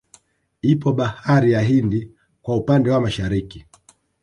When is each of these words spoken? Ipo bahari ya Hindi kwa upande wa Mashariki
Ipo 0.61 0.93
bahari 0.93 1.51
ya 1.51 1.61
Hindi 1.61 2.11
kwa 2.41 2.55
upande 2.57 2.89
wa 2.91 3.01
Mashariki 3.01 3.65